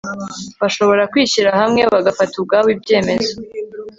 bashobora 0.61 1.09
kwishyira 1.11 1.49
hamwe 1.61 1.81
bagafata 1.93 2.33
ubwabo 2.37 2.67
ibyemezo 2.75 3.33